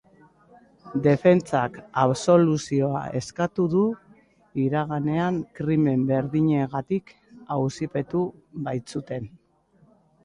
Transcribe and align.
Defentsak 1.07 1.75
absoluzioa 2.03 3.01
eskatu 3.19 3.67
du, 3.73 3.83
iraganean 4.63 5.37
krimen 5.61 6.09
berdinengatik 6.13 7.15
auzipetu 7.59 8.25
baitzuten. 8.71 9.31